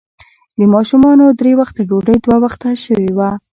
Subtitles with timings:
[0.57, 3.29] د ماشومانو درې وخته ډوډۍ، دوه وخته شوې وه.